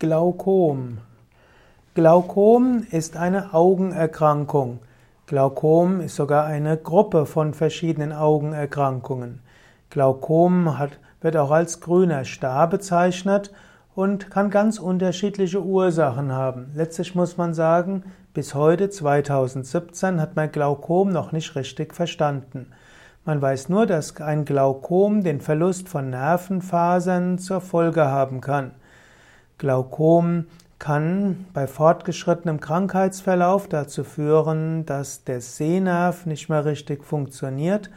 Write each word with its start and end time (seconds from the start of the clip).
Glaukom. 0.00 0.96
Glaukom 1.92 2.86
ist 2.90 3.18
eine 3.18 3.52
Augenerkrankung. 3.52 4.78
Glaukom 5.26 6.00
ist 6.00 6.16
sogar 6.16 6.46
eine 6.46 6.78
Gruppe 6.78 7.26
von 7.26 7.52
verschiedenen 7.52 8.14
Augenerkrankungen. 8.14 9.42
Glaukom 9.90 10.78
hat, 10.78 10.92
wird 11.20 11.36
auch 11.36 11.50
als 11.50 11.82
grüner 11.82 12.24
Star 12.24 12.66
bezeichnet 12.70 13.52
und 13.94 14.30
kann 14.30 14.48
ganz 14.48 14.78
unterschiedliche 14.78 15.62
Ursachen 15.62 16.32
haben. 16.32 16.70
Letztlich 16.74 17.14
muss 17.14 17.36
man 17.36 17.52
sagen, 17.52 18.04
bis 18.32 18.54
heute 18.54 18.88
2017 18.88 20.18
hat 20.18 20.34
man 20.34 20.50
Glaukom 20.50 21.12
noch 21.12 21.32
nicht 21.32 21.54
richtig 21.56 21.94
verstanden. 21.94 22.68
Man 23.26 23.42
weiß 23.42 23.68
nur, 23.68 23.84
dass 23.84 24.18
ein 24.18 24.46
Glaukom 24.46 25.22
den 25.22 25.42
Verlust 25.42 25.90
von 25.90 26.08
Nervenfasern 26.08 27.36
zur 27.36 27.60
Folge 27.60 28.06
haben 28.06 28.40
kann. 28.40 28.70
Glaukom 29.60 30.46
kann 30.78 31.46
bei 31.52 31.66
fortgeschrittenem 31.66 32.60
Krankheitsverlauf 32.60 33.68
dazu 33.68 34.04
führen, 34.04 34.86
dass 34.86 35.24
der 35.24 35.42
Sehnerv 35.42 36.24
nicht 36.24 36.48
mehr 36.48 36.64
richtig 36.64 37.04
funktioniert, 37.04 37.90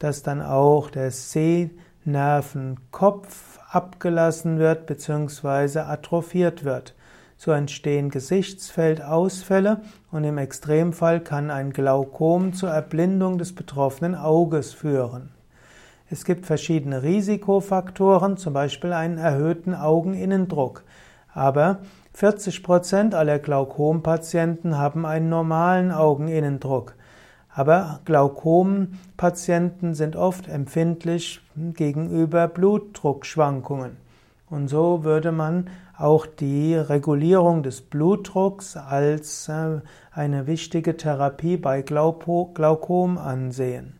dass 0.00 0.24
dann 0.24 0.42
auch 0.42 0.90
der 0.90 1.12
Sehnervenkopf 1.12 3.60
abgelassen 3.70 4.58
wird 4.58 4.86
bzw. 4.86 5.78
atrophiert 5.78 6.64
wird. 6.64 6.96
So 7.36 7.52
entstehen 7.52 8.10
Gesichtsfeldausfälle 8.10 9.82
und 10.10 10.24
im 10.24 10.38
Extremfall 10.38 11.20
kann 11.20 11.52
ein 11.52 11.72
Glaukom 11.72 12.54
zur 12.54 12.70
Erblindung 12.70 13.38
des 13.38 13.54
betroffenen 13.54 14.16
Auges 14.16 14.72
führen. 14.72 15.28
Es 16.10 16.24
gibt 16.24 16.44
verschiedene 16.44 17.02
Risikofaktoren, 17.02 18.36
zum 18.36 18.52
Beispiel 18.52 18.92
einen 18.92 19.18
erhöhten 19.18 19.74
Augeninnendruck. 19.74 20.84
Aber 21.32 21.78
40 22.12 22.62
Prozent 22.62 23.14
aller 23.14 23.38
Glaukompatienten 23.38 24.76
haben 24.76 25.06
einen 25.06 25.28
normalen 25.28 25.90
Augeninnendruck. 25.90 26.94
Aber 27.48 28.00
Glaukompatienten 28.04 29.94
sind 29.94 30.14
oft 30.14 30.48
empfindlich 30.48 31.40
gegenüber 31.56 32.48
Blutdruckschwankungen. 32.48 33.96
Und 34.50 34.68
so 34.68 35.04
würde 35.04 35.32
man 35.32 35.70
auch 35.96 36.26
die 36.26 36.74
Regulierung 36.74 37.62
des 37.62 37.80
Blutdrucks 37.80 38.76
als 38.76 39.48
äh, 39.48 39.80
eine 40.12 40.46
wichtige 40.46 40.96
Therapie 40.96 41.56
bei 41.56 41.82
Glaukom 41.82 43.18
ansehen. 43.18 43.98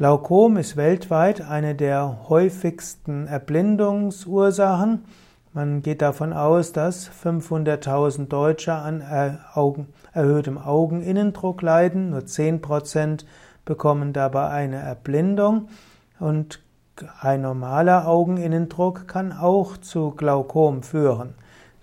Glaukom 0.00 0.56
ist 0.56 0.78
weltweit 0.78 1.42
eine 1.42 1.74
der 1.74 2.20
häufigsten 2.30 3.26
Erblindungsursachen. 3.26 5.04
Man 5.52 5.82
geht 5.82 6.00
davon 6.00 6.32
aus, 6.32 6.72
dass 6.72 7.10
500.000 7.10 8.28
Deutsche 8.28 8.72
an 8.72 9.04
Augen, 9.52 9.88
erhöhtem 10.14 10.56
Augeninnendruck 10.56 11.60
leiden. 11.60 12.08
Nur 12.08 12.20
10% 12.20 13.26
bekommen 13.66 14.14
dabei 14.14 14.48
eine 14.48 14.76
Erblindung. 14.76 15.68
Und 16.18 16.60
ein 17.20 17.42
normaler 17.42 18.08
Augeninnendruck 18.08 19.06
kann 19.06 19.34
auch 19.34 19.76
zu 19.76 20.12
Glaukom 20.12 20.82
führen. 20.82 21.34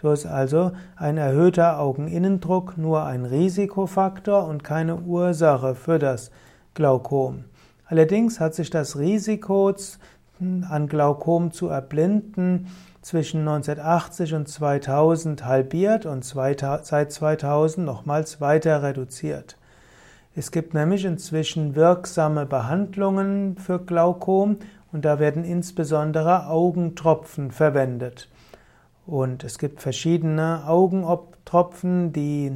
So 0.01 0.11
ist 0.11 0.25
also 0.25 0.71
ein 0.95 1.17
erhöhter 1.17 1.79
Augeninnendruck 1.79 2.79
nur 2.79 3.03
ein 3.03 3.25
Risikofaktor 3.25 4.47
und 4.47 4.63
keine 4.63 4.95
Ursache 4.95 5.75
für 5.75 5.99
das 5.99 6.31
Glaukom. 6.73 7.43
Allerdings 7.87 8.39
hat 8.39 8.53
sich 8.53 8.69
das 8.69 8.97
Risiko 8.97 9.73
an 10.39 10.87
Glaukom 10.87 11.51
zu 11.51 11.67
erblinden 11.67 12.67
zwischen 13.01 13.39
1980 13.47 14.33
und 14.33 14.47
2000 14.47 15.45
halbiert 15.45 16.05
und 16.05 16.25
seit 16.25 17.11
2000 17.11 17.85
nochmals 17.85 18.41
weiter 18.41 18.83
reduziert. 18.83 19.57
Es 20.35 20.51
gibt 20.51 20.73
nämlich 20.73 21.05
inzwischen 21.05 21.75
wirksame 21.75 22.45
Behandlungen 22.45 23.57
für 23.57 23.79
Glaukom 23.79 24.57
und 24.91 25.05
da 25.05 25.19
werden 25.19 25.43
insbesondere 25.43 26.47
Augentropfen 26.47 27.51
verwendet. 27.51 28.29
Und 29.05 29.43
es 29.45 29.57
gibt 29.57 29.81
verschiedene 29.81 30.67
Augentropfen, 30.67 32.11
die 32.11 32.51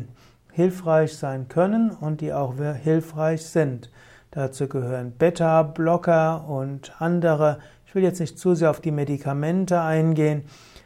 hilfreich 0.52 1.18
sein 1.18 1.48
können 1.48 1.92
und 1.92 2.20
die 2.20 2.34
auch 2.34 2.56
hilfreich 2.84 3.46
sind. 3.46 3.90
Dazu 4.32 4.68
gehören 4.70 5.12
Beta-Blocker 5.12 6.48
und 6.48 6.94
andere. 7.00 7.60
Ich 7.86 7.94
will 7.94 8.04
jetzt 8.04 8.22
nicht 8.22 8.40
zu 8.40 8.56
sehr 8.56 8.70
auf 8.70 8.80
die 8.80 8.92
Medikamente 8.92 9.82
eingehen. 9.82 10.44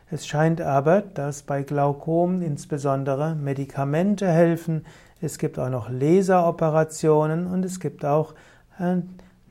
Es 0.09 0.25
scheint 0.25 0.61
aber, 0.61 1.01
dass 1.01 1.43
bei 1.43 1.61
Glaukom 1.61 2.41
insbesondere 2.41 3.35
Medikamente 3.35 4.27
helfen. 4.27 4.83
Es 5.21 5.37
gibt 5.37 5.59
auch 5.59 5.69
noch 5.69 5.89
Laseroperationen 5.91 7.45
und 7.45 7.63
es 7.63 7.79
gibt 7.79 8.03
auch 8.03 8.33
äh, 8.79 8.97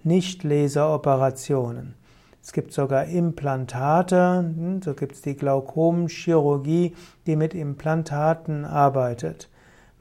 Nicht-Laseroperationen. 0.02 1.94
Es 2.42 2.52
gibt 2.52 2.72
sogar 2.72 3.04
Implantate, 3.04 4.38
hm, 4.38 4.82
so 4.82 4.94
gibt 4.94 5.12
es 5.12 5.22
die 5.22 5.36
Glaukomchirurgie, 5.36 6.96
die 7.26 7.36
mit 7.36 7.54
Implantaten 7.54 8.64
arbeitet. 8.64 9.48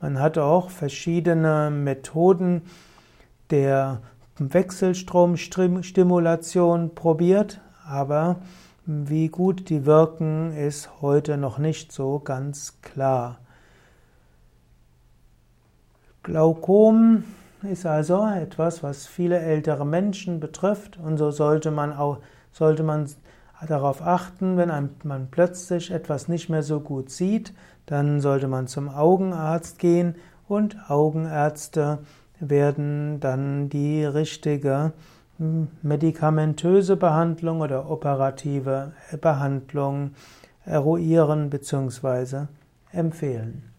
Man 0.01 0.19
hat 0.19 0.39
auch 0.39 0.71
verschiedene 0.71 1.69
Methoden, 1.71 2.63
der 3.53 4.01
Wechselstromstimulation 4.39 6.95
probiert, 6.95 7.61
aber 7.87 8.37
wie 8.87 9.29
gut 9.29 9.69
die 9.69 9.85
wirken, 9.85 10.57
ist 10.57 10.89
heute 11.01 11.37
noch 11.37 11.59
nicht 11.59 11.91
so 11.91 12.17
ganz 12.17 12.81
klar. 12.81 13.37
Glaukom 16.23 17.25
ist 17.61 17.85
also 17.85 18.25
etwas, 18.25 18.81
was 18.81 19.05
viele 19.05 19.37
ältere 19.37 19.85
Menschen 19.85 20.39
betrifft 20.39 20.97
und 20.97 21.19
so 21.19 21.29
sollte 21.29 21.69
man 21.69 21.93
auch 21.93 22.17
sollte 22.51 22.81
man 22.81 23.07
darauf 23.67 24.01
achten, 24.01 24.57
wenn 24.57 24.89
man 25.03 25.27
plötzlich 25.29 25.91
etwas 25.91 26.27
nicht 26.27 26.49
mehr 26.49 26.63
so 26.63 26.79
gut 26.79 27.11
sieht, 27.11 27.53
dann 27.85 28.19
sollte 28.19 28.47
man 28.47 28.65
zum 28.65 28.89
Augenarzt 28.89 29.77
gehen 29.77 30.15
und 30.47 30.89
Augenärzte 30.89 31.99
werden 32.49 33.19
dann 33.19 33.69
die 33.69 34.05
richtige 34.05 34.93
hm, 35.37 35.67
medikamentöse 35.81 36.95
Behandlung 36.95 37.61
oder 37.61 37.89
operative 37.89 38.93
Behandlung 39.19 40.11
eruieren 40.65 41.49
bzw. 41.49 42.45
empfehlen. 42.91 43.72